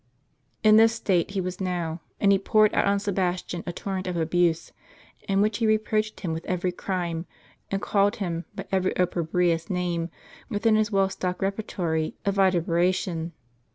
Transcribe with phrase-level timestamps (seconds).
[0.63, 4.17] In this state he was now; and he poured out on Sebastian a torrent of
[4.17, 4.71] abuse,
[5.29, 7.27] in which he reproached him with every crime,
[7.69, 10.09] and called him by every opprobrious name,
[10.49, 13.33] within his well stocked repertory of vituperation.